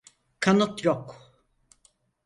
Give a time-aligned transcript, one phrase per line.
[0.39, 1.33] Kanıt yok.